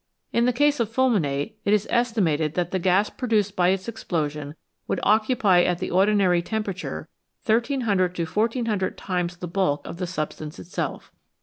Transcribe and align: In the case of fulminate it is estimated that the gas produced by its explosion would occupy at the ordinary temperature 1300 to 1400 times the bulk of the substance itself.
In 0.33 0.45
the 0.45 0.51
case 0.51 0.79
of 0.79 0.89
fulminate 0.89 1.59
it 1.63 1.75
is 1.75 1.85
estimated 1.91 2.55
that 2.55 2.71
the 2.71 2.79
gas 2.79 3.11
produced 3.11 3.55
by 3.55 3.67
its 3.67 3.87
explosion 3.87 4.55
would 4.87 4.99
occupy 5.03 5.61
at 5.61 5.77
the 5.77 5.91
ordinary 5.91 6.41
temperature 6.41 7.07
1300 7.45 8.15
to 8.15 8.25
1400 8.25 8.97
times 8.97 9.37
the 9.37 9.47
bulk 9.47 9.85
of 9.85 9.97
the 9.97 10.07
substance 10.07 10.57
itself. 10.57 11.11